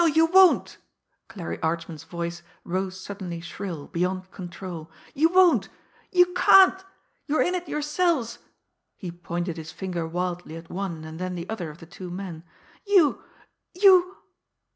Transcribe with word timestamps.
No 0.01 0.07
you 0.07 0.25
won't!" 0.25 0.79
Clarie 1.27 1.61
Archman's 1.61 2.05
voice 2.05 2.41
rose 2.63 2.99
suddenly 2.99 3.39
shrill, 3.39 3.85
beyond 3.85 4.31
control. 4.31 4.89
"You 5.13 5.29
won't! 5.29 5.69
You 6.11 6.33
can't! 6.33 6.83
You're 7.27 7.43
in 7.43 7.53
it 7.53 7.69
yourselves" 7.69 8.39
he 8.97 9.11
pointed 9.11 9.57
his 9.57 9.71
finger 9.71 10.07
wildly 10.07 10.55
at 10.55 10.71
one 10.71 11.05
and 11.05 11.19
then 11.19 11.35
the 11.35 11.47
other 11.47 11.69
of 11.69 11.77
the 11.77 11.85
two 11.85 12.09
men 12.09 12.41
"you 12.87 13.21
you!" 13.75 14.17